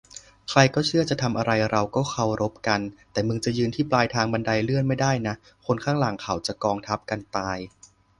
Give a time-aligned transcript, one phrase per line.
[0.49, 5.35] ใครก็เชื่อจะทำอะไรเราก็เคารพกัน แต่มึงจะยืนที่ปลายทางบันไดเลื่อนไม่ได้นะ
[5.65, 7.57] คนข้างหลังเขาจะกองทับกันตาย